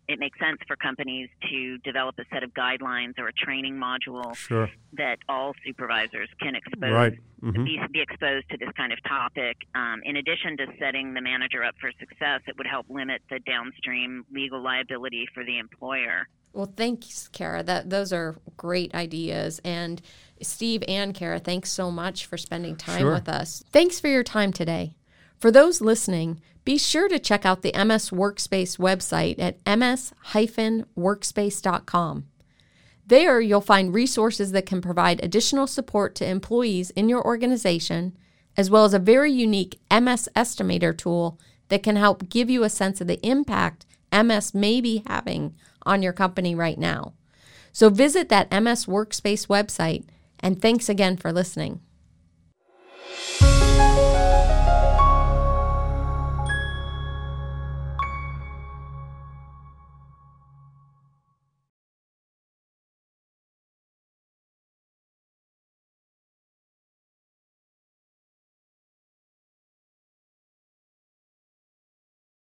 it 0.09 0.19
makes 0.19 0.39
sense 0.39 0.59
for 0.67 0.75
companies 0.75 1.29
to 1.51 1.79
develop 1.79 2.19
a 2.19 2.25
set 2.33 2.43
of 2.43 2.55
guidelines 2.55 3.19
or 3.19 3.29
a 3.29 3.33
training 3.33 3.75
module 3.75 4.35
sure. 4.35 4.71
that 4.95 5.19
all 5.29 5.53
supervisors 5.67 6.29
can 6.41 6.55
expose 6.55 6.93
right. 6.93 7.19
mm-hmm. 7.43 7.65
be, 7.65 7.79
be, 7.93 8.01
exposed 8.01 8.49
to 8.51 8.57
this 8.57 8.71
kind 8.75 8.93
of 8.93 8.99
topic. 9.05 9.59
Um, 9.75 10.01
in 10.05 10.17
addition 10.17 10.57
to 10.57 10.67
setting 10.79 11.13
the 11.13 11.21
manager 11.21 11.63
up 11.63 11.75
for 11.79 11.93
success, 12.01 12.41
it 12.47 12.57
would 12.57 12.67
help 12.67 12.87
limit 12.89 13.21
the 13.29 13.39
downstream 13.41 14.25
legal 14.33 14.63
liability 14.63 15.29
for 15.35 15.45
the 15.45 15.59
employer. 15.59 16.27
Well, 16.55 16.73
thanks, 16.75 17.29
Kara. 17.29 17.63
That 17.63 17.91
those 17.91 18.13
are 18.13 18.37
great 18.57 18.95
ideas. 18.95 19.61
And 19.63 20.01
Steve 20.41 20.83
and 20.89 21.15
Kara, 21.15 21.39
thanks 21.39 21.71
so 21.71 21.91
much 21.91 22.25
for 22.25 22.39
spending 22.39 22.77
time 22.77 23.01
sure. 23.01 23.13
with 23.13 23.29
us. 23.29 23.63
Thanks 23.71 24.01
for 24.01 24.09
your 24.09 24.25
time 24.25 24.53
today. 24.53 24.95
For 25.39 25.51
those 25.51 25.81
listening, 25.81 26.41
be 26.65 26.79
sure 26.79 27.09
to 27.09 27.19
check 27.19 27.47
out 27.47 27.63
the 27.63 27.73
MS 27.73 28.11
Workspace 28.11 28.79
website 28.79 29.39
at 29.39 29.57
ms-workspace.com. 29.67 32.27
There, 33.07 33.41
you'll 33.41 33.61
find 33.63 33.95
resources 33.95 34.53
that 34.53 34.67
can 34.67 34.83
provide 34.83 35.25
additional 35.25 35.67
support 35.67 36.15
to 36.17 36.27
employees 36.27 36.91
in 36.91 37.09
your 37.09 37.25
organization, 37.25 38.15
as 38.57 38.69
well 38.69 38.85
as 38.85 38.93
a 38.93 38.99
very 38.99 39.33
unique 39.33 39.81
MS 39.91 40.29
Estimator 40.37 40.95
tool 40.97 41.41
that 41.69 41.83
can 41.83 41.97
help 41.97 42.29
give 42.29 42.51
you 42.51 42.65
a 42.65 42.69
sense 42.69 43.01
of 43.01 43.07
the 43.07 43.27
impact 43.27 43.87
MS 44.13 44.53
may 44.53 44.83
be 44.83 45.03
having 45.07 45.55
on 45.87 46.03
your 46.03 46.13
company 46.13 46.55
right 46.55 46.79
now. 46.79 47.15
So 47.73 47.89
visit 47.89 48.29
that 48.29 48.51
MS 48.51 48.85
Workspace 48.87 49.47
website, 49.47 50.05
and 50.41 50.61
thanks 50.61 50.89
again 50.89 51.17
for 51.17 51.33
listening. 51.33 51.81